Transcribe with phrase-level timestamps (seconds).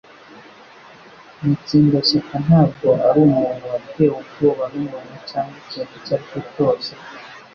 [1.43, 6.91] Mutsindashyaka ntabwo arumuntu watewe ubwoba numuntu cyangwa ikintu icyo aricyo cyose.